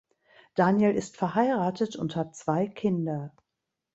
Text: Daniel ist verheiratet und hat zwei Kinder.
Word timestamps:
Daniel 0.55 0.95
ist 0.95 1.15
verheiratet 1.15 1.95
und 1.95 2.15
hat 2.15 2.35
zwei 2.35 2.67
Kinder. 2.67 3.35